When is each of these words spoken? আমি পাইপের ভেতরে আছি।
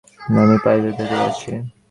আমি 0.35 0.55
পাইপের 0.63 0.93
ভেতরে 0.97 1.15
আছি। 1.27 1.51